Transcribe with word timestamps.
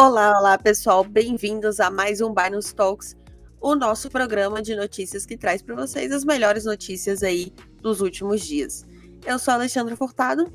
Olá, 0.00 0.38
olá 0.38 0.56
pessoal, 0.56 1.02
bem-vindos 1.02 1.80
a 1.80 1.90
mais 1.90 2.20
um 2.20 2.32
Binance 2.32 2.72
Talks, 2.72 3.16
o 3.60 3.74
nosso 3.74 4.08
programa 4.08 4.62
de 4.62 4.76
notícias 4.76 5.26
que 5.26 5.36
traz 5.36 5.60
para 5.60 5.74
vocês 5.74 6.12
as 6.12 6.24
melhores 6.24 6.66
notícias 6.66 7.24
aí 7.24 7.52
dos 7.82 8.00
últimos 8.00 8.42
dias. 8.42 8.86
Eu 9.26 9.40
sou 9.40 9.50
a 9.50 9.54
Alexandra 9.56 9.96
Furtado. 9.96 10.52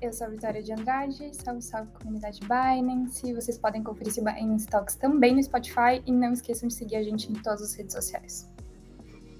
Eu 0.00 0.10
sou 0.10 0.26
a 0.26 0.30
Vitória 0.30 0.62
de 0.62 0.72
Andrade, 0.72 1.32
salve, 1.34 1.60
salve 1.60 1.90
comunidade 2.00 2.40
Binance. 2.40 3.30
Vocês 3.34 3.58
podem 3.58 3.82
conferir 3.82 4.08
esse 4.08 4.22
Binance 4.22 4.68
Talks 4.68 4.94
também 4.94 5.34
no 5.34 5.42
Spotify 5.42 6.02
e 6.06 6.10
não 6.10 6.32
esqueçam 6.32 6.66
de 6.66 6.72
seguir 6.72 6.96
a 6.96 7.02
gente 7.02 7.30
em 7.30 7.34
todas 7.34 7.60
as 7.60 7.74
redes 7.74 7.92
sociais. 7.92 8.48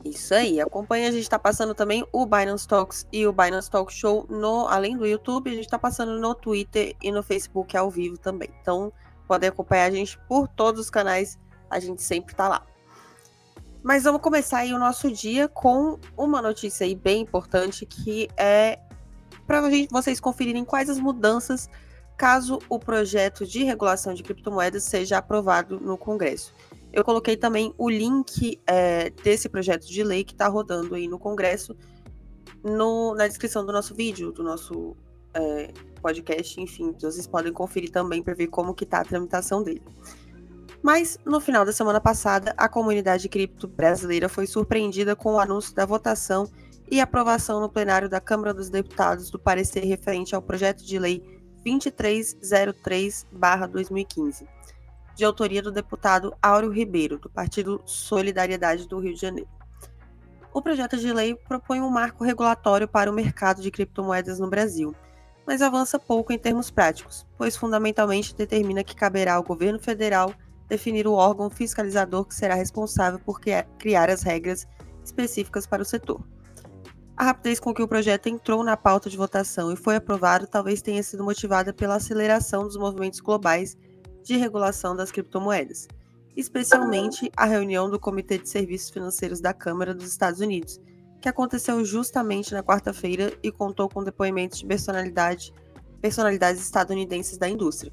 Isso 0.04 0.34
aí, 0.34 0.60
acompanha, 0.60 1.08
a 1.08 1.10
gente 1.10 1.22
está 1.22 1.38
passando 1.38 1.74
também 1.74 2.06
o 2.12 2.26
Binance 2.26 2.68
Talks 2.68 3.06
e 3.10 3.26
o 3.26 3.32
Binance 3.32 3.70
Talk 3.70 3.90
Show 3.90 4.26
no, 4.28 4.68
além 4.68 4.98
do 4.98 5.06
YouTube, 5.06 5.50
a 5.50 5.54
gente 5.54 5.64
está 5.64 5.78
passando 5.78 6.20
no 6.20 6.34
Twitter 6.34 6.94
e 7.02 7.10
no 7.10 7.22
Facebook 7.22 7.74
ao 7.74 7.90
vivo 7.90 8.18
também. 8.18 8.50
Então, 8.60 8.92
podem 9.26 9.48
acompanhar 9.48 9.86
a 9.86 9.90
gente 9.90 10.18
por 10.28 10.46
todos 10.46 10.78
os 10.78 10.90
canais, 10.90 11.38
a 11.70 11.80
gente 11.80 12.02
sempre 12.02 12.34
está 12.34 12.48
lá. 12.48 12.66
Mas 13.82 14.04
vamos 14.04 14.20
começar 14.20 14.58
aí 14.58 14.74
o 14.74 14.78
nosso 14.78 15.10
dia 15.10 15.48
com 15.48 15.98
uma 16.16 16.42
notícia 16.42 16.84
aí 16.84 16.94
bem 16.94 17.22
importante 17.22 17.86
que 17.86 18.28
é 18.36 18.78
para 19.46 19.62
vocês 19.90 20.20
conferirem 20.20 20.64
quais 20.64 20.88
as 20.88 20.98
mudanças 20.98 21.68
caso 22.16 22.58
o 22.68 22.78
projeto 22.78 23.46
de 23.46 23.64
regulação 23.64 24.14
de 24.14 24.22
criptomoedas 24.22 24.84
seja 24.84 25.18
aprovado 25.18 25.80
no 25.80 25.98
Congresso. 25.98 26.54
Eu 26.94 27.04
coloquei 27.04 27.36
também 27.36 27.74
o 27.76 27.90
link 27.90 28.60
é, 28.68 29.10
desse 29.10 29.48
projeto 29.48 29.84
de 29.84 30.04
lei 30.04 30.22
que 30.22 30.32
está 30.32 30.46
rodando 30.46 30.94
aí 30.94 31.08
no 31.08 31.18
Congresso 31.18 31.76
no, 32.62 33.16
na 33.16 33.26
descrição 33.26 33.66
do 33.66 33.72
nosso 33.72 33.96
vídeo, 33.96 34.30
do 34.30 34.44
nosso 34.44 34.96
é, 35.34 35.72
podcast, 36.00 36.60
enfim, 36.60 36.92
vocês 36.92 37.26
podem 37.26 37.52
conferir 37.52 37.90
também 37.90 38.22
para 38.22 38.32
ver 38.32 38.46
como 38.46 38.72
que 38.72 38.84
está 38.84 39.00
a 39.00 39.04
tramitação 39.04 39.64
dele. 39.64 39.82
Mas 40.80 41.18
no 41.24 41.40
final 41.40 41.64
da 41.64 41.72
semana 41.72 42.00
passada, 42.00 42.54
a 42.56 42.68
comunidade 42.68 43.28
cripto 43.28 43.66
brasileira 43.66 44.28
foi 44.28 44.46
surpreendida 44.46 45.16
com 45.16 45.34
o 45.34 45.40
anúncio 45.40 45.74
da 45.74 45.84
votação 45.84 46.48
e 46.88 47.00
aprovação 47.00 47.60
no 47.60 47.68
plenário 47.68 48.08
da 48.08 48.20
Câmara 48.20 48.54
dos 48.54 48.70
Deputados 48.70 49.32
do 49.32 49.38
parecer 49.38 49.82
referente 49.82 50.32
ao 50.32 50.42
projeto 50.42 50.84
de 50.84 50.96
lei 50.96 51.20
2303/2015 51.66 54.46
de 55.14 55.24
autoria 55.24 55.62
do 55.62 55.70
deputado 55.70 56.34
Áureo 56.42 56.70
Ribeiro, 56.70 57.18
do 57.18 57.30
Partido 57.30 57.80
Solidariedade 57.84 58.88
do 58.88 58.98
Rio 58.98 59.14
de 59.14 59.20
Janeiro. 59.20 59.48
O 60.52 60.62
projeto 60.62 60.96
de 60.96 61.12
lei 61.12 61.34
propõe 61.34 61.80
um 61.80 61.90
marco 61.90 62.24
regulatório 62.24 62.86
para 62.86 63.10
o 63.10 63.14
mercado 63.14 63.60
de 63.60 63.70
criptomoedas 63.70 64.38
no 64.38 64.48
Brasil, 64.48 64.94
mas 65.46 65.60
avança 65.60 65.98
pouco 65.98 66.32
em 66.32 66.38
termos 66.38 66.70
práticos, 66.70 67.26
pois 67.36 67.56
fundamentalmente 67.56 68.34
determina 68.34 68.84
que 68.84 68.94
caberá 68.94 69.34
ao 69.34 69.42
governo 69.42 69.78
federal 69.78 70.32
definir 70.68 71.06
o 71.06 71.12
órgão 71.12 71.50
fiscalizador 71.50 72.24
que 72.24 72.34
será 72.34 72.54
responsável 72.54 73.18
por 73.18 73.40
criar 73.40 74.08
as 74.08 74.22
regras 74.22 74.66
específicas 75.04 75.66
para 75.66 75.82
o 75.82 75.84
setor. 75.84 76.24
A 77.16 77.24
rapidez 77.24 77.60
com 77.60 77.72
que 77.72 77.82
o 77.82 77.88
projeto 77.88 78.28
entrou 78.28 78.64
na 78.64 78.76
pauta 78.76 79.08
de 79.08 79.16
votação 79.16 79.70
e 79.70 79.76
foi 79.76 79.96
aprovado 79.96 80.46
talvez 80.46 80.82
tenha 80.82 81.02
sido 81.02 81.22
motivada 81.22 81.72
pela 81.72 81.96
aceleração 81.96 82.64
dos 82.64 82.76
movimentos 82.76 83.20
globais 83.20 83.76
de 84.24 84.36
regulação 84.36 84.96
das 84.96 85.12
criptomoedas, 85.12 85.86
especialmente 86.36 87.30
a 87.36 87.44
reunião 87.44 87.88
do 87.88 88.00
Comitê 88.00 88.38
de 88.38 88.48
Serviços 88.48 88.90
Financeiros 88.90 89.40
da 89.40 89.52
Câmara 89.52 89.94
dos 89.94 90.08
Estados 90.08 90.40
Unidos, 90.40 90.80
que 91.20 91.28
aconteceu 91.28 91.84
justamente 91.84 92.52
na 92.52 92.62
quarta-feira 92.62 93.32
e 93.42 93.52
contou 93.52 93.88
com 93.88 94.02
depoimentos 94.02 94.58
de 94.58 94.66
personalidade, 94.66 95.52
personalidades 96.00 96.60
estadunidenses 96.60 97.38
da 97.38 97.48
indústria. 97.48 97.92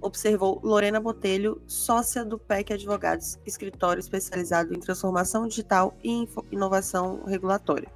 Observou 0.00 0.60
Lorena 0.62 1.00
Botelho, 1.00 1.62
sócia 1.66 2.24
do 2.24 2.38
PEC 2.38 2.74
Advogados, 2.74 3.38
escritório 3.46 4.00
especializado 4.00 4.74
em 4.74 4.80
transformação 4.80 5.48
digital 5.48 5.96
e 6.04 6.28
inovação 6.52 7.24
regulatória. 7.24 7.90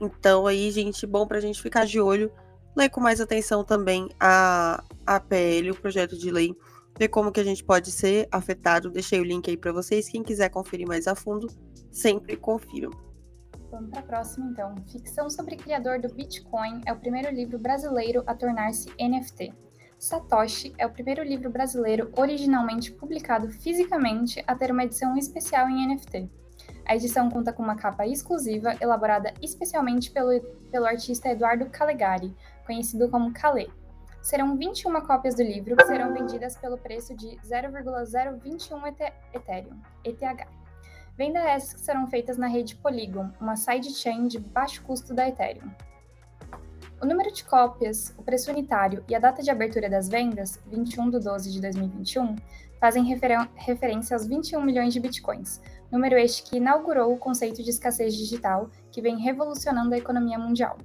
Então 0.00 0.46
aí, 0.46 0.70
gente, 0.72 1.06
bom 1.06 1.26
para 1.26 1.38
a 1.38 1.40
gente 1.40 1.62
ficar 1.62 1.86
de 1.86 2.00
olho 2.00 2.32
ler 2.76 2.90
com 2.90 3.00
mais 3.00 3.20
atenção 3.20 3.64
também 3.64 4.08
a, 4.20 4.84
a 5.06 5.18
PL, 5.18 5.70
o 5.70 5.80
projeto 5.80 6.16
de 6.16 6.30
lei, 6.30 6.54
ver 6.98 7.08
como 7.08 7.32
que 7.32 7.40
a 7.40 7.44
gente 7.44 7.64
pode 7.64 7.90
ser 7.90 8.28
afetado. 8.30 8.90
Deixei 8.90 9.18
o 9.20 9.24
link 9.24 9.48
aí 9.48 9.56
para 9.56 9.72
vocês. 9.72 10.08
Quem 10.08 10.22
quiser 10.22 10.50
conferir 10.50 10.86
mais 10.86 11.06
a 11.06 11.14
fundo, 11.14 11.48
sempre 11.90 12.36
confiram. 12.36 12.90
Vamos 13.70 13.90
para 13.90 14.00
a 14.00 14.04
próxima, 14.04 14.46
então. 14.50 14.74
Ficção 14.90 15.28
sobre 15.28 15.56
criador 15.56 16.00
do 16.00 16.12
Bitcoin 16.12 16.82
é 16.86 16.92
o 16.92 16.96
primeiro 16.96 17.34
livro 17.34 17.58
brasileiro 17.58 18.22
a 18.26 18.34
tornar-se 18.34 18.88
NFT. 19.00 19.52
Satoshi 19.98 20.74
é 20.78 20.86
o 20.86 20.90
primeiro 20.90 21.22
livro 21.22 21.50
brasileiro 21.50 22.10
originalmente 22.16 22.92
publicado 22.92 23.50
fisicamente 23.50 24.42
a 24.46 24.54
ter 24.54 24.70
uma 24.70 24.84
edição 24.84 25.16
especial 25.16 25.68
em 25.68 25.88
NFT. 25.88 26.30
A 26.86 26.94
edição 26.94 27.28
conta 27.28 27.52
com 27.52 27.64
uma 27.64 27.74
capa 27.74 28.06
exclusiva 28.06 28.76
elaborada 28.80 29.34
especialmente 29.42 30.10
pelo, 30.12 30.40
pelo 30.70 30.86
artista 30.86 31.28
Eduardo 31.28 31.66
Calegari, 31.66 32.32
conhecido 32.64 33.08
como 33.08 33.32
Calé. 33.32 33.66
Serão 34.22 34.56
21 34.56 35.00
cópias 35.00 35.34
do 35.34 35.42
livro 35.42 35.76
que 35.76 35.84
serão 35.84 36.14
vendidas 36.14 36.56
pelo 36.56 36.78
preço 36.78 37.14
de 37.14 37.36
0,021 37.44 38.86
Ethereum, 39.34 39.80
ETH. 40.04 40.48
Venda 41.16 41.40
essas 41.40 41.74
que 41.74 41.80
serão 41.80 42.06
feitas 42.06 42.36
na 42.36 42.46
rede 42.46 42.76
Polygon, 42.76 43.30
uma 43.40 43.56
sidechain 43.56 44.28
de 44.28 44.38
baixo 44.38 44.82
custo 44.82 45.12
da 45.12 45.28
Ethereum. 45.28 45.70
O 47.02 47.06
número 47.06 47.32
de 47.32 47.44
cópias, 47.44 48.14
o 48.16 48.22
preço 48.22 48.50
unitário 48.50 49.04
e 49.08 49.14
a 49.14 49.18
data 49.18 49.42
de 49.42 49.50
abertura 49.50 49.88
das 49.90 50.08
vendas, 50.08 50.62
21 50.66 51.10
de 51.10 51.20
12 51.20 51.52
de 51.52 51.60
2021, 51.60 52.36
fazem 52.80 53.04
referência 53.56 54.14
aos 54.14 54.26
21 54.26 54.60
milhões 54.62 54.92
de 54.92 55.00
bitcoins, 55.00 55.60
número 55.90 56.16
este 56.16 56.42
que 56.42 56.56
inaugurou 56.56 57.12
o 57.12 57.18
conceito 57.18 57.62
de 57.62 57.70
escassez 57.70 58.14
digital 58.14 58.70
que 58.90 59.02
vem 59.02 59.18
revolucionando 59.18 59.94
a 59.94 59.98
economia 59.98 60.38
mundial. 60.38 60.78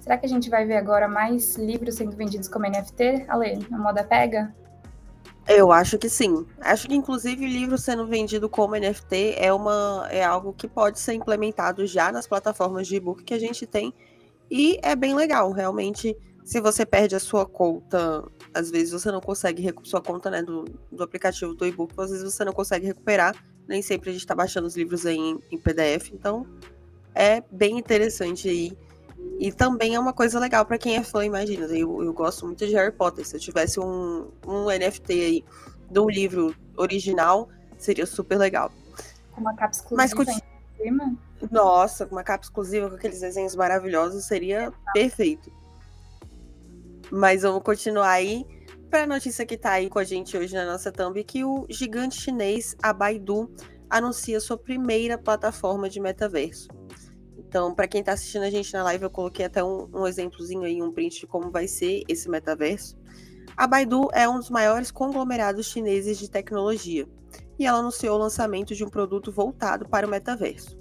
Será 0.00 0.16
que 0.16 0.26
a 0.26 0.28
gente 0.28 0.48
vai 0.48 0.64
ver 0.64 0.76
agora 0.76 1.06
mais 1.06 1.56
livros 1.56 1.96
sendo 1.96 2.16
vendidos 2.16 2.48
como 2.48 2.66
NFT, 2.66 3.26
Ale, 3.28 3.66
na 3.70 3.78
moda 3.78 4.02
pega? 4.02 4.54
Eu 5.46 5.70
acho 5.72 5.98
que 5.98 6.08
sim. 6.08 6.46
Acho 6.60 6.88
que 6.88 6.94
inclusive 6.94 7.46
livro 7.46 7.76
sendo 7.76 8.06
vendido 8.06 8.48
como 8.48 8.76
NFT 8.76 9.34
é 9.36 9.52
uma 9.52 10.06
é 10.10 10.24
algo 10.24 10.52
que 10.52 10.68
pode 10.68 11.00
ser 11.00 11.14
implementado 11.14 11.84
já 11.86 12.12
nas 12.12 12.26
plataformas 12.26 12.86
de 12.86 12.96
e-book 12.96 13.24
que 13.24 13.34
a 13.34 13.38
gente 13.38 13.66
tem 13.66 13.92
e 14.50 14.78
é 14.82 14.96
bem 14.96 15.14
legal, 15.14 15.52
realmente 15.52 16.16
se 16.44 16.60
você 16.60 16.84
perde 16.84 17.14
a 17.14 17.20
sua 17.20 17.46
conta, 17.46 18.24
às 18.52 18.70
vezes 18.70 18.92
você 18.92 19.10
não 19.10 19.20
consegue 19.20 19.72
sua 19.82 20.00
conta 20.00 20.30
né, 20.30 20.42
do, 20.42 20.64
do 20.90 21.02
aplicativo 21.02 21.54
do 21.54 21.66
e-book, 21.66 21.94
às 21.98 22.10
vezes 22.10 22.34
você 22.34 22.44
não 22.44 22.52
consegue 22.52 22.86
recuperar. 22.86 23.34
Nem 23.68 23.82
sempre 23.82 24.10
a 24.10 24.12
gente 24.12 24.22
está 24.22 24.34
baixando 24.34 24.66
os 24.66 24.76
livros 24.76 25.06
aí 25.06 25.16
em, 25.16 25.38
em, 25.52 25.58
PDF, 25.58 26.10
então 26.12 26.46
é 27.14 27.42
bem 27.52 27.78
interessante 27.78 28.48
aí. 28.48 28.76
E 29.38 29.52
também 29.52 29.94
é 29.94 30.00
uma 30.00 30.12
coisa 30.12 30.40
legal 30.40 30.64
para 30.64 30.78
quem 30.78 30.96
é 30.96 31.04
fã, 31.04 31.24
imagina. 31.24 31.66
Eu, 31.66 32.02
eu 32.02 32.12
gosto 32.12 32.46
muito 32.46 32.66
de 32.66 32.74
Harry 32.74 32.92
Potter. 32.92 33.26
Se 33.26 33.36
eu 33.36 33.40
tivesse 33.40 33.78
um, 33.78 34.30
um 34.46 34.66
NFT 34.66 35.12
aí 35.12 35.44
de 35.90 36.00
um 36.00 36.08
livro 36.08 36.54
original, 36.76 37.48
seria 37.78 38.06
super 38.06 38.38
legal. 38.38 38.72
Com 39.32 39.42
uma 39.42 39.54
capa 39.54 39.72
exclusiva 39.72 39.96
Mas, 39.96 40.14
Nossa, 41.50 42.06
com 42.06 42.14
uma 42.14 42.24
capa 42.24 42.44
exclusiva 42.44 42.88
com 42.88 42.96
aqueles 42.96 43.20
desenhos 43.20 43.54
maravilhosos, 43.54 44.24
seria 44.24 44.72
perfeito. 44.92 45.52
Mas 47.12 47.42
vamos 47.42 47.62
continuar 47.62 48.10
aí 48.10 48.46
para 48.88 49.02
a 49.02 49.06
notícia 49.06 49.46
que 49.46 49.54
está 49.54 49.72
aí 49.72 49.88
com 49.88 49.98
a 49.98 50.04
gente 50.04 50.36
hoje 50.36 50.54
na 50.54 50.64
nossa 50.64 50.92
thumb, 50.92 51.22
que 51.24 51.44
o 51.44 51.66
gigante 51.68 52.20
chinês, 52.20 52.76
a 52.82 52.92
Baidu, 52.92 53.52
anuncia 53.88 54.40
sua 54.40 54.56
primeira 54.56 55.18
plataforma 55.18 55.88
de 55.88 56.00
metaverso. 56.00 56.68
Então, 57.36 57.74
para 57.74 57.88
quem 57.88 58.00
está 58.00 58.12
assistindo 58.12 58.42
a 58.42 58.50
gente 58.50 58.72
na 58.72 58.84
live, 58.84 59.04
eu 59.04 59.10
coloquei 59.10 59.44
até 59.44 59.62
um, 59.62 59.88
um 59.92 60.06
exemplozinho 60.06 60.62
aí, 60.62 60.80
um 60.80 60.92
print 60.92 61.20
de 61.20 61.26
como 61.26 61.50
vai 61.50 61.66
ser 61.66 62.04
esse 62.06 62.28
metaverso. 62.28 62.96
A 63.56 63.66
Baidu 63.66 64.08
é 64.12 64.28
um 64.28 64.38
dos 64.38 64.50
maiores 64.50 64.92
conglomerados 64.92 65.66
chineses 65.66 66.16
de 66.18 66.30
tecnologia 66.30 67.08
e 67.58 67.66
ela 67.66 67.78
anunciou 67.78 68.16
o 68.16 68.22
lançamento 68.22 68.74
de 68.74 68.84
um 68.84 68.88
produto 68.88 69.32
voltado 69.32 69.88
para 69.88 70.06
o 70.06 70.10
metaverso. 70.10 70.78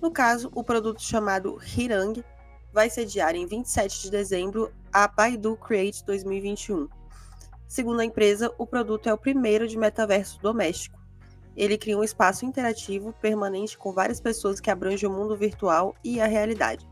No 0.00 0.10
caso, 0.10 0.50
o 0.54 0.64
produto 0.64 1.02
chamado 1.02 1.58
Hirang 1.76 2.24
vai 2.72 2.88
sediar 2.88 3.36
em 3.36 3.46
27 3.46 4.02
de 4.02 4.10
dezembro 4.10 4.72
a 4.92 5.08
Baidu 5.08 5.56
Create 5.56 6.04
2021. 6.04 6.86
Segundo 7.66 8.00
a 8.00 8.04
empresa, 8.04 8.52
o 8.58 8.66
produto 8.66 9.08
é 9.08 9.14
o 9.14 9.18
primeiro 9.18 9.66
de 9.66 9.78
metaverso 9.78 10.38
doméstico. 10.42 11.00
Ele 11.56 11.78
cria 11.78 11.96
um 11.96 12.04
espaço 12.04 12.44
interativo 12.44 13.14
permanente 13.14 13.78
com 13.78 13.92
várias 13.92 14.20
pessoas 14.20 14.60
que 14.60 14.70
abrange 14.70 15.06
o 15.06 15.10
mundo 15.10 15.34
virtual 15.34 15.94
e 16.04 16.20
a 16.20 16.26
realidade. 16.26 16.86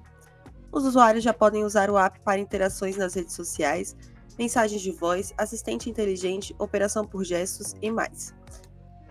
Os 0.73 0.85
usuários 0.85 1.23
já 1.25 1.35
podem 1.35 1.65
usar 1.65 1.91
o 1.91 1.99
app 1.99 2.19
para 2.21 2.41
interações 2.41 2.97
nas 2.97 3.15
redes 3.15 3.35
sociais, 3.35 3.95
mensagens 4.39 4.81
de 4.81 4.93
voz, 4.93 5.35
assistente 5.37 5.91
inteligente, 5.91 6.55
operação 6.59 7.05
por 7.07 7.23
gestos 7.25 7.75
e 7.83 7.91
mais. 7.91 8.35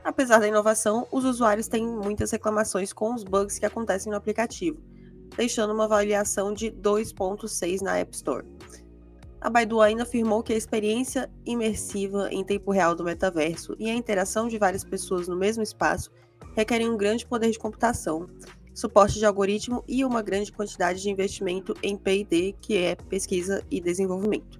Apesar 0.03 0.39
da 0.39 0.47
inovação, 0.47 1.07
os 1.11 1.25
usuários 1.25 1.67
têm 1.67 1.85
muitas 1.85 2.31
reclamações 2.31 2.91
com 2.91 3.13
os 3.13 3.23
bugs 3.23 3.59
que 3.59 3.65
acontecem 3.65 4.09
no 4.11 4.17
aplicativo, 4.17 4.81
deixando 5.35 5.73
uma 5.73 5.85
avaliação 5.85 6.53
de 6.53 6.71
2.6 6.71 7.81
na 7.81 7.97
App 7.99 8.15
Store. 8.15 8.47
A 9.41 9.49
Baidu 9.49 9.79
ainda 9.79 10.03
afirmou 10.03 10.43
que 10.43 10.51
a 10.51 10.57
experiência 10.57 11.29
imersiva 11.45 12.27
em 12.31 12.43
tempo 12.43 12.71
real 12.71 12.93
do 12.93 13.05
metaverso 13.05 13.73
e 13.79 13.89
a 13.89 13.93
interação 13.93 14.47
de 14.47 14.57
várias 14.57 14.83
pessoas 14.83 15.27
no 15.29 15.35
mesmo 15.35 15.63
espaço 15.63 16.11
requerem 16.55 16.89
um 16.89 16.97
grande 16.97 17.25
poder 17.25 17.49
de 17.49 17.57
computação, 17.57 18.29
suporte 18.73 19.17
de 19.17 19.25
algoritmo 19.25 19.81
e 19.87 20.03
uma 20.03 20.21
grande 20.21 20.51
quantidade 20.51 21.01
de 21.01 21.09
investimento 21.09 21.73
em 21.81 21.95
P&D, 21.95 22.55
que 22.59 22.77
é 22.77 22.95
pesquisa 22.95 23.63
e 23.71 23.79
desenvolvimento. 23.79 24.59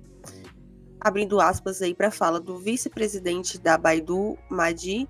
Abrindo 1.02 1.42
aspas 1.42 1.82
aí 1.82 1.94
para 1.94 2.08
a 2.08 2.12
fala 2.12 2.40
do 2.40 2.58
vice-presidente 2.58 3.58
da 3.58 3.78
Baidu, 3.78 4.38
Madi, 4.50 5.10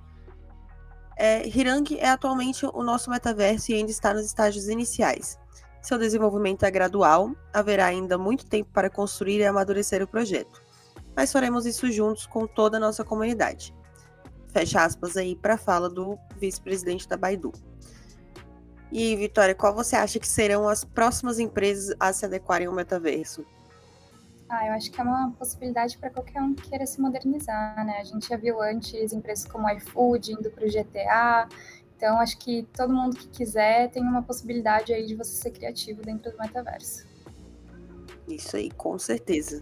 é, 1.16 1.46
Hirang 1.48 1.98
é 1.98 2.10
atualmente 2.10 2.66
o 2.66 2.82
nosso 2.82 3.10
metaverso 3.12 3.72
e 3.72 3.76
ainda 3.76 3.92
está 3.92 4.14
nos 4.14 4.26
estágios 4.26 4.68
iniciais. 4.68 5.38
Seu 5.82 5.98
desenvolvimento 5.98 6.64
é 6.64 6.72
gradual, 6.72 7.32
haverá 7.54 7.86
ainda 7.86 8.18
muito 8.18 8.46
tempo 8.46 8.70
para 8.74 8.90
construir 8.90 9.40
e 9.40 9.46
amadurecer 9.46 10.04
o 10.04 10.08
projeto, 10.08 10.62
mas 11.16 11.32
faremos 11.32 11.66
isso 11.66 11.92
juntos 11.92 12.26
com 12.26 12.46
toda 12.46 12.78
a 12.78 12.80
nossa 12.80 13.04
comunidade. 13.04 13.74
Fecha 14.50 14.84
aspas 14.84 15.16
aí 15.16 15.36
para 15.36 15.54
a 15.54 15.58
fala 15.58 15.90
do 15.90 16.18
vice-presidente 16.38 17.08
da 17.08 17.16
Baidu. 17.16 17.52
E, 18.92 19.16
Vitória, 19.16 19.54
qual 19.54 19.74
você 19.74 19.96
acha 19.96 20.20
que 20.20 20.28
serão 20.28 20.68
as 20.68 20.84
próximas 20.84 21.38
empresas 21.40 21.96
a 22.00 22.12
se 22.12 22.26
adequarem 22.26 22.68
ao 22.68 22.74
metaverso? 22.74 23.46
Ah, 24.50 24.66
eu 24.66 24.74
acho 24.74 24.92
que 24.92 25.00
é 25.00 25.04
uma 25.04 25.32
possibilidade 25.38 25.96
para 26.00 26.10
qualquer 26.10 26.42
um 26.42 26.56
que 26.56 26.68
queira 26.68 26.86
se 26.88 27.00
modernizar, 27.00 27.86
né? 27.86 28.00
A 28.00 28.04
gente 28.04 28.28
já 28.28 28.36
viu 28.36 28.60
antes 28.60 29.14
empresas 29.14 29.46
como 29.46 29.70
iFood 29.70 30.34
indo 30.34 30.50
para 30.50 30.66
o 30.66 30.68
GTA. 30.68 31.48
Então, 32.00 32.18
acho 32.18 32.38
que 32.38 32.66
todo 32.74 32.94
mundo 32.94 33.18
que 33.18 33.28
quiser 33.28 33.92
tem 33.92 34.02
uma 34.02 34.24
possibilidade 34.24 34.94
aí 34.94 35.06
de 35.06 35.16
você 35.16 35.34
ser 35.34 35.52
criativo 35.52 36.02
dentro 36.02 36.32
do 36.32 36.38
metaverso. 36.38 37.06
Isso 38.26 38.56
aí, 38.56 38.72
com 38.72 38.98
certeza. 38.98 39.62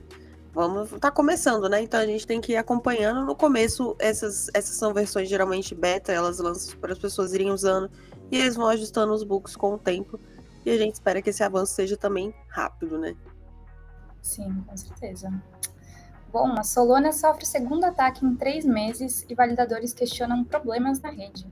Vamos, 0.54 0.92
tá 1.00 1.10
começando, 1.10 1.68
né? 1.68 1.82
Então 1.82 2.00
a 2.00 2.06
gente 2.06 2.28
tem 2.28 2.40
que 2.40 2.52
ir 2.52 2.58
acompanhando. 2.58 3.26
No 3.26 3.36
começo, 3.36 3.96
essas, 3.98 4.52
essas 4.54 4.76
são 4.76 4.94
versões 4.94 5.28
geralmente 5.28 5.74
beta, 5.74 6.12
elas 6.12 6.38
lançam 6.38 6.78
para 6.78 6.94
as 6.94 7.00
pessoas 7.00 7.34
irem 7.34 7.50
usando 7.50 7.90
e 8.30 8.38
eles 8.38 8.56
vão 8.56 8.68
ajustando 8.68 9.12
os 9.14 9.24
bugs 9.24 9.56
com 9.56 9.74
o 9.74 9.78
tempo. 9.80 10.20
E 10.64 10.70
a 10.70 10.78
gente 10.78 10.94
espera 10.94 11.24
que 11.24 11.32
esse 11.32 11.44
avanço 11.44 11.74
seja 11.74 11.98
também 11.98 12.32
rápido, 12.50 13.00
né? 13.00 13.16
Sim, 14.22 14.64
com 14.68 14.78
certeza. 14.78 15.34
Bom, 16.32 16.52
a 16.52 16.64
Solana 16.64 17.12
sofre 17.12 17.48
segundo 17.48 17.84
ataque 17.84 18.24
em 18.24 18.36
três 18.36 18.64
meses 18.64 19.26
e 19.28 19.34
validadores 19.34 19.92
questionam 19.92 20.44
problemas 20.44 21.02
na 21.02 21.10
rede. 21.10 21.48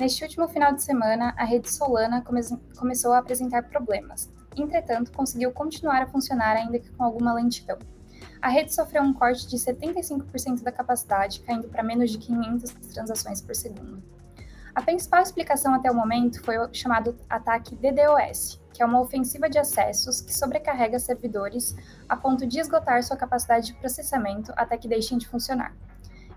Neste 0.00 0.24
último 0.24 0.48
final 0.48 0.72
de 0.72 0.82
semana, 0.82 1.34
a 1.36 1.44
rede 1.44 1.70
Solana 1.70 2.22
come 2.22 2.40
começou 2.74 3.12
a 3.12 3.18
apresentar 3.18 3.64
problemas. 3.64 4.30
Entretanto, 4.56 5.12
conseguiu 5.12 5.52
continuar 5.52 6.00
a 6.00 6.06
funcionar 6.06 6.56
ainda 6.56 6.78
que 6.78 6.90
com 6.90 7.04
alguma 7.04 7.34
lentidão. 7.34 7.78
A 8.40 8.48
rede 8.48 8.74
sofreu 8.74 9.02
um 9.02 9.12
corte 9.12 9.46
de 9.46 9.58
75% 9.58 10.62
da 10.62 10.72
capacidade, 10.72 11.40
caindo 11.40 11.68
para 11.68 11.82
menos 11.82 12.10
de 12.10 12.16
500 12.16 12.70
transações 12.94 13.42
por 13.42 13.54
segundo. 13.54 14.02
A 14.74 14.80
principal 14.80 15.20
explicação 15.20 15.74
até 15.74 15.90
o 15.90 15.94
momento 15.94 16.42
foi 16.42 16.56
o 16.56 16.72
chamado 16.72 17.14
ataque 17.28 17.76
DDoS, 17.76 18.58
que 18.72 18.82
é 18.82 18.86
uma 18.86 19.02
ofensiva 19.02 19.50
de 19.50 19.58
acessos 19.58 20.22
que 20.22 20.34
sobrecarrega 20.34 20.98
servidores 20.98 21.76
a 22.08 22.16
ponto 22.16 22.46
de 22.46 22.58
esgotar 22.58 23.02
sua 23.02 23.18
capacidade 23.18 23.66
de 23.66 23.74
processamento 23.74 24.50
até 24.56 24.78
que 24.78 24.88
deixem 24.88 25.18
de 25.18 25.28
funcionar. 25.28 25.76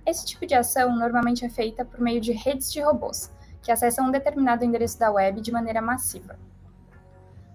Esse 0.05 0.25
tipo 0.25 0.45
de 0.45 0.53
ação 0.53 0.93
normalmente 0.97 1.45
é 1.45 1.49
feita 1.49 1.85
por 1.85 2.01
meio 2.01 2.19
de 2.19 2.33
redes 2.33 2.69
de 2.69 2.81
robôs, 2.81 3.31
que 3.63 3.71
acessam 3.71 4.05
um 4.05 4.11
determinado 4.11 4.63
endereço 4.63 4.99
da 4.99 5.09
web 5.09 5.41
de 5.41 5.51
maneira 5.51 5.81
massiva. 5.81 6.37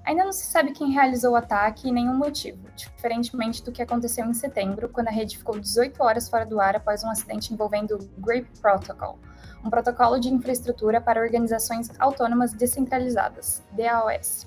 Ainda 0.05 0.25
não 0.25 0.33
se 0.33 0.47
sabe 0.47 0.73
quem 0.73 0.91
realizou 0.91 1.33
o 1.33 1.37
ataque 1.37 1.87
e 1.87 1.93
nenhum 1.93 2.15
motivo, 2.15 2.67
diferentemente 2.75 3.63
do 3.63 3.71
que 3.71 3.83
aconteceu 3.83 4.25
em 4.25 4.33
setembro, 4.33 4.89
quando 4.89 5.09
a 5.09 5.11
rede 5.11 5.37
ficou 5.37 5.61
18 5.61 6.03
horas 6.03 6.31
fora 6.31 6.47
do 6.47 6.59
ar 6.59 6.75
após 6.75 7.05
um 7.05 7.11
acidente 7.11 7.53
envolvendo 7.53 7.97
o 7.97 8.21
Grape 8.21 8.49
Protocol, 8.59 9.19
um 9.63 9.69
protocolo 9.69 10.19
de 10.19 10.33
infraestrutura 10.33 10.99
para 10.99 11.21
organizações 11.21 11.91
autônomas 11.99 12.55
descentralizadas, 12.55 13.63
DAOS. 13.73 14.47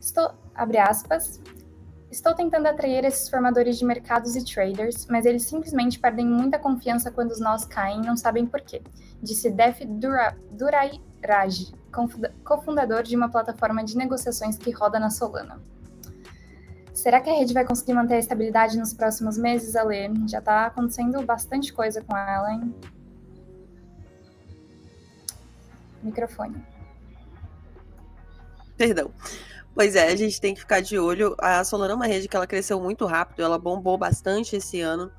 Estou, 0.00 0.32
abre 0.52 0.78
aspas, 0.78 1.40
Estou 2.10 2.34
tentando 2.34 2.66
atrair 2.66 3.04
esses 3.04 3.28
formadores 3.28 3.78
de 3.78 3.84
mercados 3.84 4.34
e 4.34 4.44
traders, 4.44 5.06
mas 5.06 5.24
eles 5.24 5.44
simplesmente 5.44 5.98
perdem 5.98 6.26
muita 6.26 6.58
confiança 6.58 7.10
quando 7.10 7.30
os 7.30 7.38
nós 7.38 7.64
caem 7.64 8.02
e 8.02 8.06
não 8.06 8.16
sabem 8.16 8.46
por 8.46 8.60
quê, 8.60 8.82
disse 9.22 9.48
Def 9.48 9.80
Dura, 9.84 10.36
Durairaj, 10.50 11.72
cofundador 12.44 13.04
de 13.04 13.14
uma 13.14 13.28
plataforma 13.28 13.84
de 13.84 13.96
negociações 13.96 14.58
que 14.58 14.72
roda 14.72 14.98
na 14.98 15.08
Solana. 15.08 15.60
Será 16.92 17.20
que 17.20 17.30
a 17.30 17.32
rede 17.32 17.54
vai 17.54 17.64
conseguir 17.64 17.94
manter 17.94 18.14
a 18.14 18.18
estabilidade 18.18 18.76
nos 18.76 18.92
próximos 18.92 19.38
meses, 19.38 19.76
Ale? 19.76 20.12
Já 20.28 20.40
está 20.40 20.66
acontecendo 20.66 21.24
bastante 21.24 21.72
coisa 21.72 22.02
com 22.02 22.16
ela, 22.16 22.52
hein? 22.52 22.74
Microfone. 26.02 26.62
Perdão. 28.76 29.12
Pois 29.74 29.94
é, 29.94 30.08
a 30.08 30.16
gente 30.16 30.40
tem 30.40 30.54
que 30.54 30.60
ficar 30.60 30.80
de 30.80 30.98
olho. 30.98 31.34
A 31.38 31.62
Solana 31.64 32.04
é 32.04 32.08
rede 32.08 32.28
que 32.28 32.36
ela 32.36 32.46
cresceu 32.46 32.80
muito 32.80 33.06
rápido, 33.06 33.42
ela 33.42 33.58
bombou 33.58 33.96
bastante 33.96 34.56
esse 34.56 34.80
ano. 34.80 35.10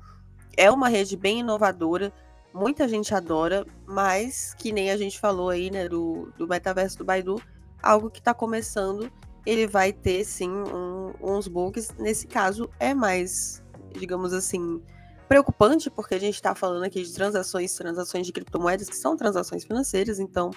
É 0.56 0.70
uma 0.70 0.88
rede 0.88 1.16
bem 1.16 1.40
inovadora, 1.40 2.12
muita 2.52 2.86
gente 2.86 3.14
adora, 3.14 3.66
mas 3.86 4.54
que 4.54 4.70
nem 4.70 4.90
a 4.90 4.96
gente 4.96 5.18
falou 5.18 5.48
aí, 5.48 5.70
né, 5.70 5.88
do, 5.88 6.30
do 6.36 6.46
metaverso 6.46 6.98
do 6.98 7.04
Baidu, 7.04 7.40
algo 7.82 8.10
que 8.10 8.18
está 8.18 8.34
começando, 8.34 9.10
ele 9.46 9.66
vai 9.66 9.92
ter 9.92 10.24
sim 10.24 10.50
um, 10.50 11.12
uns 11.20 11.48
bugs. 11.48 11.90
Nesse 11.98 12.26
caso, 12.26 12.68
é 12.78 12.92
mais, 12.92 13.62
digamos 13.98 14.34
assim, 14.34 14.82
preocupante, 15.26 15.90
porque 15.90 16.14
a 16.14 16.20
gente 16.20 16.34
está 16.34 16.54
falando 16.54 16.84
aqui 16.84 17.02
de 17.02 17.12
transações, 17.12 17.74
transações 17.74 18.26
de 18.26 18.32
criptomoedas 18.32 18.88
que 18.88 18.96
são 18.96 19.16
transações 19.16 19.64
financeiras, 19.64 20.20
então 20.20 20.50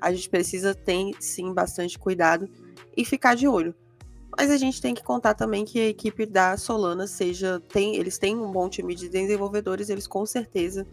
a 0.00 0.12
gente 0.12 0.28
precisa 0.28 0.74
ter 0.74 1.12
sim 1.18 1.52
bastante 1.52 1.98
cuidado 1.98 2.48
e 2.96 3.04
ficar 3.04 3.34
de 3.34 3.46
olho. 3.46 3.74
Mas 4.36 4.50
a 4.50 4.56
gente 4.56 4.80
tem 4.80 4.94
que 4.94 5.02
contar 5.02 5.34
também 5.34 5.64
que 5.64 5.80
a 5.80 5.88
equipe 5.88 6.24
da 6.24 6.56
Solana 6.56 7.06
seja 7.06 7.60
tem, 7.68 7.96
eles 7.96 8.18
têm 8.18 8.36
um 8.36 8.52
bom 8.52 8.68
time 8.68 8.94
de 8.94 9.08
desenvolvedores, 9.08 9.88
eles 9.88 10.06
com 10.06 10.24
certeza 10.24 10.86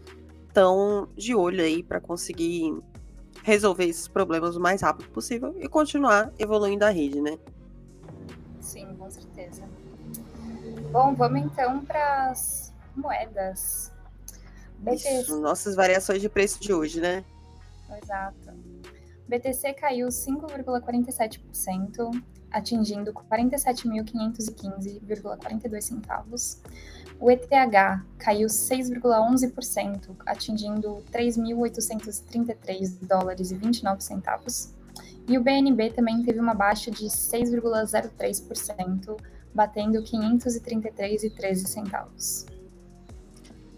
estão 0.48 1.08
de 1.14 1.34
olho 1.34 1.62
aí 1.62 1.82
para 1.82 2.00
conseguir 2.00 2.74
resolver 3.44 3.84
esses 3.84 4.08
problemas 4.08 4.56
o 4.56 4.60
mais 4.60 4.80
rápido 4.80 5.08
possível 5.10 5.54
e 5.60 5.68
continuar 5.68 6.32
evoluindo 6.38 6.84
a 6.84 6.90
rede, 6.90 7.20
né? 7.20 7.38
Sim, 8.60 8.86
com 8.96 9.08
certeza. 9.10 9.62
Bom, 10.90 11.14
vamos 11.14 11.42
então 11.42 11.84
para 11.84 12.30
as 12.30 12.72
moedas. 12.96 13.92
Isso, 14.92 15.40
nossas 15.40 15.76
variações 15.76 16.20
de 16.20 16.28
preço 16.28 16.60
de 16.60 16.72
hoje, 16.72 17.00
né? 17.00 17.24
Exato. 18.02 18.52
BTC 19.28 19.74
caiu 19.74 20.08
5,47%, 20.08 22.22
atingindo 22.50 23.12
47.515,42 23.12 25.80
centavos. 25.80 26.60
O 27.18 27.30
ETH 27.30 27.48
caiu 28.18 28.46
6,11%, 28.46 30.14
atingindo 30.26 31.02
3.833 31.12 32.98
dólares 33.06 33.50
e 33.50 33.56
29 33.56 34.02
centavos. 34.02 34.74
E 35.28 35.36
o 35.36 35.42
BNB 35.42 35.90
também 35.90 36.22
teve 36.22 36.38
uma 36.38 36.54
baixa 36.54 36.88
de 36.90 37.06
6,03%, 37.06 39.20
batendo 39.52 40.00
533,13 40.02 41.66
centavos. 41.66 42.46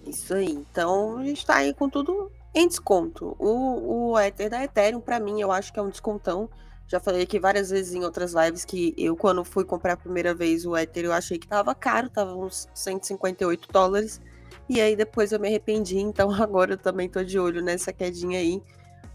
Isso 0.07 0.35
aí. 0.35 0.51
Então 0.51 1.17
a 1.19 1.25
gente 1.25 1.39
está 1.39 1.57
aí 1.57 1.73
com 1.73 1.89
tudo 1.89 2.31
em 2.59 2.69
desconto. 2.69 3.37
O, 3.39 4.11
o 4.11 4.19
Ether 4.19 4.51
da 4.51 4.63
Ethereum, 4.65 5.01
para 5.01 5.21
mim, 5.21 5.41
eu 5.41 5.53
acho 5.53 5.73
que 5.73 5.79
é 5.79 5.83
um 5.83 5.89
descontão. 5.89 6.49
Já 6.87 6.99
falei 6.99 7.23
aqui 7.23 7.39
várias 7.39 7.71
vezes 7.71 7.95
em 7.95 8.03
outras 8.03 8.33
lives 8.33 8.65
que 8.65 8.95
eu, 8.97 9.15
quando 9.15 9.45
fui 9.45 9.65
comprar 9.65 9.93
a 9.93 9.97
primeira 9.97 10.35
vez 10.35 10.65
o 10.65 10.77
Ether, 10.77 11.05
eu 11.05 11.13
achei 11.13 11.39
que 11.39 11.47
tava 11.47 11.75
caro, 11.75 12.09
tava 12.09 12.35
uns 12.35 12.67
158 12.75 13.69
dólares. 13.71 14.21
E 14.69 14.81
aí 14.81 14.97
depois 14.97 15.31
eu 15.31 15.39
me 15.39 15.49
arrependi, 15.49 15.99
então 15.99 16.31
agora 16.43 16.73
eu 16.73 16.79
também 16.79 17.09
tô 17.09 17.23
de 17.23 17.39
olho 17.39 17.63
nessa 17.63 17.93
quedinha 17.93 18.39
aí. 18.39 18.63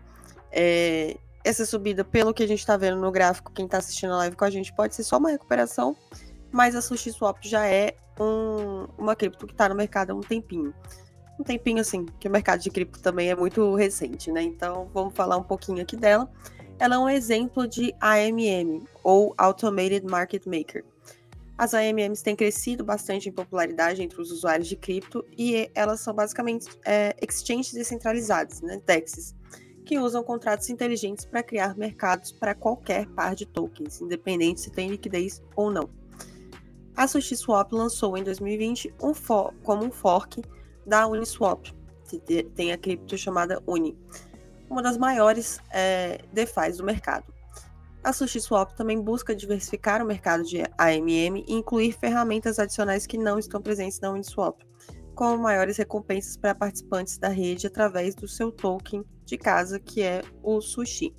É, 0.53 1.17
essa 1.45 1.65
subida, 1.65 2.05
pelo 2.05 2.35
que 2.35 2.43
a 2.43 2.47
gente 2.47 2.61
está 2.61 2.77
vendo 2.77 3.01
no 3.01 3.11
gráfico, 3.11 3.53
quem 3.53 3.65
está 3.65 3.79
assistindo 3.79 4.13
a 4.13 4.19
live 4.19 4.37
com 4.37 4.45
a 4.45 4.51
gente, 4.51 4.73
pode 4.73 4.95
ser 4.95 5.05
só 5.05 5.19
uma 5.19 5.31
recuperação, 5.31 5.97
mas 6.53 6.75
a 6.75 6.83
SushiSwap 6.83 7.39
já 7.43 7.67
é 7.67 7.95
um, 8.19 8.87
uma 8.99 9.17
cripto 9.17 9.47
que 9.47 9.53
está 9.53 9.69
no 9.69 9.75
mercado 9.75 10.11
há 10.11 10.15
um 10.15 10.21
tempinho. 10.21 10.75
Um 11.39 11.43
tempinho 11.43 11.81
assim, 11.81 12.05
que 12.19 12.29
o 12.29 12.31
mercado 12.31 12.61
de 12.61 12.71
cripto 12.71 13.01
também 13.01 13.31
é 13.31 13.35
muito 13.35 13.75
recente, 13.75 14.31
né? 14.31 14.43
Então 14.43 14.91
vamos 14.93 15.15
falar 15.15 15.39
um 15.39 15.43
pouquinho 15.43 15.81
aqui 15.81 15.97
dela. 15.97 16.31
Ela 16.79 16.97
é 16.97 16.99
um 16.99 17.09
exemplo 17.09 17.67
de 17.67 17.95
AMM, 18.01 18.87
ou 19.03 19.35
Automated 19.39 20.05
Market 20.05 20.45
Maker. 20.47 20.85
As 21.57 21.75
AMMs 21.75 22.23
têm 22.23 22.35
crescido 22.35 22.83
bastante 22.83 23.29
em 23.29 23.33
popularidade 23.33 24.03
entre 24.03 24.21
os 24.21 24.31
usuários 24.31 24.67
de 24.67 24.77
cripto 24.77 25.25
e 25.37 25.71
elas 25.75 26.01
são 26.01 26.15
basicamente 26.15 26.69
é, 26.87 27.15
exchanges 27.21 27.75
descentralizados, 27.75 28.63
né, 28.63 28.81
DEXs, 28.87 29.35
que 29.85 29.99
usam 29.99 30.23
contratos 30.23 30.71
inteligentes 30.71 31.25
para 31.25 31.43
criar 31.43 31.77
mercados 31.77 32.33
para 32.33 32.55
qualquer 32.55 33.07
par 33.09 33.35
de 33.35 33.47
tokens, 33.47 34.01
independente 34.01 34.61
se 34.61 34.71
tem 34.71 34.89
liquidez 34.89 35.43
ou 35.57 35.71
não. 35.71 35.89
A 36.97 37.07
SushiSwap 37.07 37.73
lançou 37.73 38.17
em 38.17 38.23
2020 38.23 38.95
um 39.03 39.13
como 39.63 39.85
um 39.85 39.91
fork 39.91 40.43
da 40.85 41.07
Uniswap, 41.07 41.73
que 42.09 42.43
tem 42.43 42.73
a 42.73 42.79
cripto 42.79 43.17
chamada 43.17 43.63
Uni, 43.67 43.97
uma 44.69 44.83
das 44.83 44.99
maiores 44.99 45.61
é, 45.71 46.21
DeFi 46.33 46.73
do 46.77 46.85
mercado. 46.85 47.33
A 48.03 48.13
SushiSwap 48.13 48.75
também 48.77 49.01
busca 49.01 49.35
diversificar 49.35 50.03
o 50.03 50.07
mercado 50.07 50.43
de 50.43 50.63
AMM 50.79 51.45
e 51.47 51.53
incluir 51.53 51.93
ferramentas 51.93 52.59
adicionais 52.59 53.07
que 53.07 53.19
não 53.19 53.39
estão 53.39 53.61
presentes 53.61 54.01
na 54.01 54.11
Uniswap, 54.11 54.59
com 55.21 55.37
maiores 55.37 55.77
recompensas 55.77 56.35
para 56.35 56.55
participantes 56.55 57.19
da 57.19 57.29
rede 57.29 57.67
através 57.67 58.15
do 58.15 58.27
seu 58.27 58.51
token 58.51 59.05
de 59.27 59.37
casa, 59.37 59.79
que 59.79 60.01
é 60.01 60.23
o 60.43 60.63
Sushi. 60.63 61.15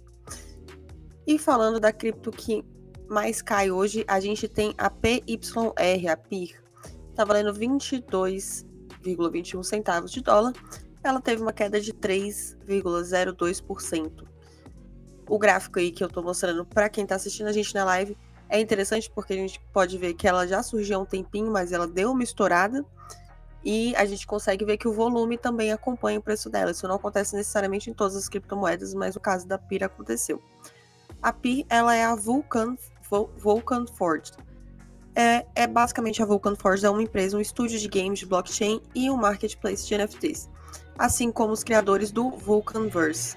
E 1.28 1.38
falando 1.38 1.80
da 1.80 1.94
cripto 1.94 2.32
que 2.32 2.66
mais 3.08 3.44
cai 3.44 3.70
hoje, 3.70 4.04
a 4.08 4.20
gente 4.20 4.48
tem 4.48 4.74
a 4.76 4.90
PYR, 4.90 6.10
a 6.10 6.18
PIR. 6.18 6.64
Está 7.12 7.24
valendo 7.24 7.54
22,21 7.54 9.64
centavos 9.64 10.12
de 10.12 10.22
dólar. 10.22 10.54
Ela 11.04 11.22
teve 11.22 11.44
uma 11.44 11.54
queda 11.54 11.80
de 11.80 11.94
3,02%. 11.94 14.28
O 15.30 15.38
gráfico 15.38 15.78
aí 15.78 15.92
que 15.92 16.04
eu 16.04 16.08
estou 16.08 16.24
mostrando 16.24 16.66
para 16.66 16.90
quem 16.90 17.04
está 17.04 17.18
assistindo 17.18 17.50
a 17.50 17.54
gente 17.54 17.76
na 17.76 17.86
live 17.86 18.18
é 18.50 18.60
interessante 18.60 19.12
porque 19.14 19.34
a 19.34 19.38
gente 19.38 19.62
pode 19.72 19.96
ver 20.00 20.16
que 20.16 20.28
ela 20.28 20.48
já 20.48 20.64
surgiu 20.64 20.98
há 20.98 21.02
um 21.04 21.06
tempinho, 21.06 21.52
mas 21.52 21.72
ela 21.72 21.88
deu 21.88 22.14
uma 22.14 22.24
estourada 22.24 22.84
e 23.64 23.96
a 23.96 24.06
gente 24.06 24.26
consegue 24.26 24.66
ver 24.66 24.78
que 24.78 24.88
o 24.88 24.94
volume 24.94 25.38
também 25.38 25.72
acompanha 25.72 26.20
o 26.20 26.22
preço 26.22 26.50
dela. 26.50 26.72
Isso 26.72 26.88
não 26.88 26.96
acontece 26.96 27.36
necessariamente 27.36 27.90
em 27.90 27.94
todas 27.94 28.16
as 28.16 28.28
criptomoedas, 28.28 28.94
mas 28.94 29.16
no 29.16 29.22
caso 29.22 29.48
da 29.48 29.58
PIR 29.58 29.84
aconteceu. 29.84 30.42
A 31.22 31.32
PIR 31.32 31.66
ela 31.70 31.96
é 31.96 32.04
a 32.04 32.16
Vulcan, 32.16 32.76
Vulcan 33.38 33.86
Forge. 33.86 34.32
É, 35.14 35.46
é 35.56 35.68
basicamente 35.68 36.24
a 36.24 36.26
Vulcan 36.26 36.56
Forge 36.56 36.86
é 36.86 36.90
uma 36.90 37.04
empresa, 37.04 37.38
um 37.38 37.42
estúdio 37.42 37.78
de 37.78 37.88
games 37.88 38.20
de 38.20 38.26
blockchain 38.26 38.82
e 38.96 39.10
um 39.10 39.18
marketplace 39.18 39.86
de 39.86 39.98
NFTs, 39.98 40.50
assim 40.98 41.32
como 41.32 41.54
os 41.54 41.64
criadores 41.64 42.12
do 42.12 42.32
Vulcanverse. 42.32 43.36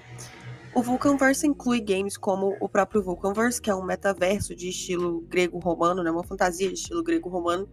O 0.73 0.81
Vulcanverse 0.81 1.45
inclui 1.45 1.79
games 1.79 2.17
como 2.17 2.57
o 2.59 2.67
próprio 2.67 3.03
Vulcanverse, 3.03 3.61
que 3.61 3.69
é 3.69 3.75
um 3.75 3.83
metaverso 3.83 4.55
de 4.55 4.69
estilo 4.69 5.21
grego-romano, 5.21 6.01
né, 6.01 6.11
uma 6.11 6.23
fantasia 6.23 6.67
de 6.67 6.75
estilo 6.75 7.03
grego-romano, 7.03 7.69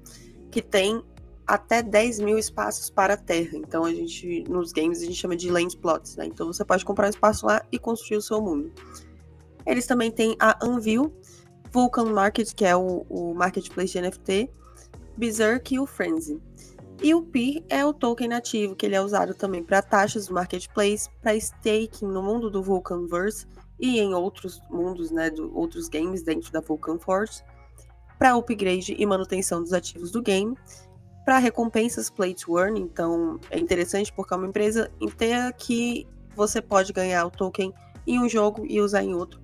que 0.50 0.61
tem 0.61 1.02
até 1.47 1.83
10 1.83 2.21
mil 2.21 2.39
espaços 2.39 2.91
para 2.91 3.15
a 3.15 3.17
Terra. 3.17 3.51
Então 3.55 3.85
a 3.85 3.93
gente, 3.93 4.45
nos 4.49 4.73
games, 4.73 5.03
a 5.03 5.05
gente 5.05 5.17
chama 5.17 5.37
de 5.37 5.51
land 5.51 5.77
plots, 5.77 6.17
né? 6.17 6.27
Então 6.27 6.47
você 6.47 6.65
pode 6.65 6.85
comprar 6.85 7.07
um 7.07 7.11
espaço 7.11 7.47
lá 7.47 7.63
e 7.71 7.79
construir 7.79 8.19
o 8.19 8.23
seu 8.23 8.41
mundo. 8.41 8.73
Eles 9.67 9.87
também 9.87 10.11
têm 10.11 10.37
a 10.39 10.59
Anvil, 10.65 11.13
Vulcan 11.71 12.07
Market, 12.07 12.53
que 12.55 12.65
é 12.65 12.77
o, 12.77 13.07
o 13.09 13.35
marketplace 13.35 13.93
de 13.93 14.01
NFT, 14.01 14.51
Berserk 15.17 15.75
e 15.75 15.81
o 15.81 15.87
Frenzy. 15.87 16.41
E 17.03 17.15
o 17.15 17.23
PIR 17.23 17.65
é 17.69 17.85
o 17.85 17.93
token 17.93 18.29
nativo, 18.29 18.77
que 18.77 18.87
ele 18.87 18.95
é 18.95 19.01
usado 19.01 19.35
também 19.35 19.63
para 19.63 19.83
taxas 19.83 20.29
do 20.29 20.35
marketplace, 20.35 21.11
para 21.21 21.35
staking 21.35 22.07
no 22.07 22.23
mundo 22.23 22.49
do 22.49 22.63
Vulcanverse 22.63 23.47
e 23.81 23.99
em 23.99 24.15
outros 24.15 24.63
mundos, 24.71 25.11
né, 25.11 25.29
do, 25.29 25.53
outros 25.57 25.89
games 25.89 26.23
dentro 26.23 26.53
da 26.53 26.61
Vulcan 26.61 26.99
Force, 26.99 27.43
para 28.19 28.37
upgrade 28.37 28.95
e 28.97 29.05
manutenção 29.05 29.61
dos 29.61 29.73
ativos 29.73 30.13
do 30.13 30.23
game, 30.23 30.57
para 31.25 31.38
recompensas 31.38 32.11
play 32.11 32.35
to 32.35 32.59
earn, 32.59 32.81
então 32.81 33.38
é 33.50 33.59
interessante 33.59 34.12
porque 34.12 34.35
é 34.35 34.37
uma 34.37 34.47
empresa 34.47 34.91
inteira 35.00 35.52
que 35.52 36.07
você 36.35 36.61
pode 36.61 36.93
ganhar 36.93 37.26
o 37.26 37.31
token 37.31 37.73
em 38.07 38.19
um 38.19 38.29
jogo 38.29 38.64
e 38.69 38.81
usar 38.81 39.02
em 39.02 39.14
outro. 39.14 39.41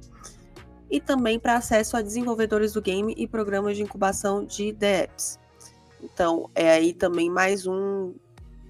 E 0.90 1.00
também 1.00 1.38
para 1.38 1.56
acesso 1.56 1.96
a 1.96 2.02
desenvolvedores 2.02 2.72
do 2.72 2.82
game 2.82 3.14
e 3.16 3.26
programas 3.26 3.76
de 3.76 3.82
incubação 3.82 4.44
de 4.44 4.72
DApps. 4.72 5.38
Então, 6.02 6.50
é 6.54 6.70
aí 6.70 6.92
também 6.92 7.30
mais 7.30 7.66
um, 7.66 8.14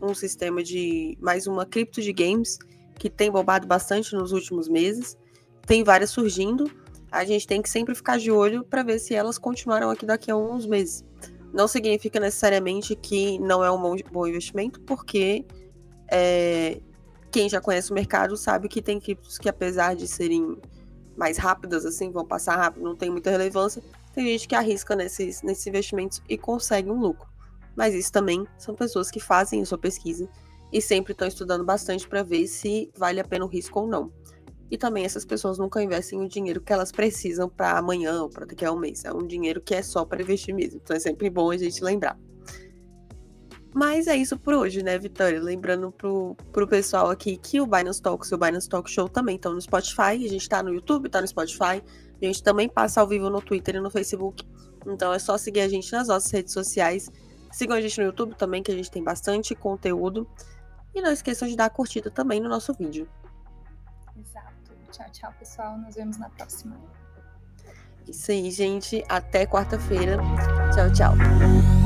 um 0.03 0.15
sistema 0.15 0.63
de. 0.63 1.17
mais 1.21 1.47
uma 1.47 1.65
cripto 1.65 2.03
de 2.03 2.13
games 2.13 2.59
que 2.97 3.09
tem 3.09 3.31
bombado 3.31 3.67
bastante 3.67 4.15
nos 4.15 4.33
últimos 4.33 4.69
meses. 4.69 5.17
Tem 5.65 5.85
várias 5.85 6.11
surgindo. 6.11 6.69
A 7.11 7.25
gente 7.25 7.47
tem 7.47 7.63
que 7.63 7.71
sempre 7.71 7.95
ficar 7.95 8.19
de 8.19 8.31
olho 8.31 8.65
para 8.65 8.83
ver 8.83 8.99
se 8.99 9.15
elas 9.15 9.39
continuaram 9.39 9.89
aqui 9.89 10.05
daqui 10.05 10.31
a 10.31 10.37
uns 10.37 10.67
meses 10.67 11.08
não 11.53 11.67
significa 11.67 12.21
necessariamente 12.21 12.95
que 12.95 13.39
não 13.39 13.65
é 13.65 13.71
um 13.71 13.97
bom 14.11 14.27
investimento, 14.27 14.81
porque 14.81 15.45
é, 16.11 16.81
quem 17.31 17.49
já 17.49 17.61
conhece 17.61 17.91
o 17.91 17.95
mercado 17.95 18.37
sabe 18.37 18.69
que 18.69 18.83
tem 18.83 19.01
criptos 19.01 19.39
que, 19.39 19.49
apesar 19.49 19.95
de 19.95 20.07
serem 20.07 20.59
mais 21.17 21.37
rápidas, 21.37 21.85
assim, 21.85 22.11
vão 22.11 22.25
passar 22.25 22.57
rápido, 22.57 22.85
não 22.85 22.97
tem 22.97 23.11
muita 23.11 23.31
relevância, 23.31 23.83
tem 24.15 24.27
gente 24.27 24.49
que 24.49 24.55
arrisca 24.55 24.95
nesses, 24.95 25.43
nesses 25.43 25.67
investimentos 25.67 26.23
e 26.29 26.39
consegue 26.39 26.91
um 26.91 26.99
lucro. 26.99 27.29
Mas 27.77 27.95
isso 27.95 28.13
também 28.13 28.47
são 28.57 28.75
pessoas 28.75 29.11
que 29.11 29.21
fazem 29.21 29.63
a 29.63 29.67
sua 29.67 29.79
pesquisa 29.79 30.29
e 30.73 30.81
sempre 30.81 31.13
estão 31.13 31.27
estudando 31.27 31.65
bastante 31.65 32.09
para 32.09 32.23
ver 32.23 32.47
se 32.47 32.91
vale 32.97 33.21
a 33.21 33.25
pena 33.25 33.45
o 33.45 33.49
risco 33.49 33.81
ou 33.81 33.87
não. 33.87 34.13
E 34.71 34.77
também 34.77 35.05
essas 35.05 35.25
pessoas 35.25 35.59
nunca 35.59 35.83
investem 35.83 36.21
o 36.21 36.29
dinheiro 36.29 36.61
que 36.61 36.73
elas 36.73 36.93
precisam 36.93 37.49
para 37.49 37.79
amanhã 37.79 38.23
ou 38.23 38.29
para 38.29 38.45
daqui 38.45 38.65
a 38.65 38.73
um 38.73 38.79
mês. 38.79 39.05
É 39.05 39.13
um 39.13 39.27
dinheiro 39.27 39.61
que 39.61 39.75
é 39.75 39.83
só 39.83 40.05
para 40.05 40.23
investir 40.23 40.55
mesmo. 40.55 40.81
Então 40.83 40.97
é 40.97 41.01
sempre 41.01 41.31
bom 41.31 41.51
a 41.51 41.57
gente 41.57 41.83
lembrar. 41.83 42.19
Mas 43.75 44.07
é 44.07 44.17
isso 44.17 44.39
por 44.39 44.55
hoje, 44.55 44.83
né, 44.83 44.99
Vitória? 44.99 45.41
Lembrando 45.41 45.93
pro, 45.93 46.35
pro 46.53 46.67
pessoal 46.67 47.11
aqui 47.11 47.37
que 47.37 47.61
o 47.61 47.67
Binance 47.67 48.01
Talks 48.01 48.31
e 48.31 48.35
o 48.35 48.39
Binance 48.39 48.69
Talk 48.69 48.91
Show 48.91 49.09
também 49.09 49.37
estão 49.37 49.53
no 49.53 49.61
Spotify. 49.61 50.25
A 50.25 50.29
gente 50.29 50.49
tá 50.49 50.63
no 50.63 50.73
YouTube, 50.75 51.09
tá 51.09 51.21
no 51.21 51.29
Spotify. 51.29 51.83
A 52.21 52.25
gente 52.25 52.43
também 52.43 52.69
passa 52.69 53.01
ao 53.01 53.07
vivo 53.07 53.31
no 53.31 53.41
Twitter 53.41 53.77
e 53.77 53.81
no 53.81 53.91
Facebook. 53.91 54.45
Então 54.87 55.13
é 55.13 55.19
só 55.19 55.39
seguir 55.39 55.61
a 55.61 55.69
gente 55.69 55.93
nas 55.93 56.09
nossas 56.09 56.31
redes 56.31 56.53
sociais. 56.53 57.11
Sigam 57.53 57.77
a 57.77 57.81
gente 57.81 57.99
no 57.99 58.07
YouTube 58.07 58.35
também, 58.37 58.63
que 58.63 58.73
a 58.73 58.75
gente 58.75 58.91
tem 58.91 59.03
bastante 59.03 59.55
conteúdo. 59.55 60.27
E 60.95 61.01
não 61.01 61.13
esqueçam 61.13 61.47
de 61.47 61.55
dar 61.55 61.67
a 61.67 61.71
curtida 61.71 62.11
também 62.11 62.41
no 62.41 62.49
nosso 62.49 62.73
vídeo. 62.75 63.09
Exato. 64.17 64.58
Tchau, 64.91 65.07
tchau, 65.13 65.33
pessoal. 65.39 65.79
Nos 65.79 65.95
vemos 65.95 66.19
na 66.19 66.29
próxima. 66.31 66.77
Isso 68.07 68.31
aí, 68.31 68.51
gente. 68.51 69.05
Até 69.09 69.47
quarta-feira. 69.47 70.19
Tchau, 70.75 70.93
tchau. 70.93 71.78